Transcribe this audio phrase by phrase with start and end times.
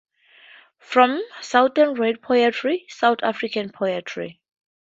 [0.79, 4.41] From: Southern Rain Poetry- South African Poetry.